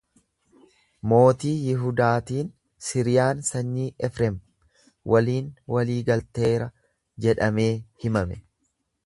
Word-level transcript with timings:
Mootii 1.09 1.51
Yihudaatiin 1.73 2.49
Siriyaan 2.87 3.43
sanyii 3.51 3.85
Efrem 4.09 4.41
waliin 5.13 5.53
walii 5.77 6.01
galteera 6.09 6.71
jedhamee 7.29 7.71
himame. 8.07 8.43